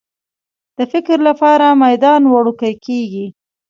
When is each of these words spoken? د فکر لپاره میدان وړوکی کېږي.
د 0.77 0.79
فکر 0.91 1.17
لپاره 1.27 1.67
میدان 1.83 2.21
وړوکی 2.27 2.73
کېږي. 2.85 3.25